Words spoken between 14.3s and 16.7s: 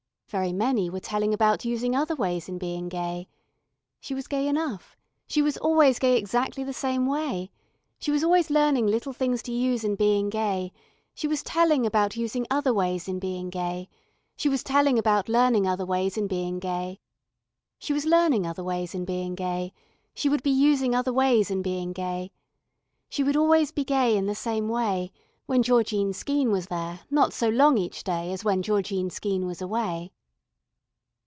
she was telling about learning other ways in being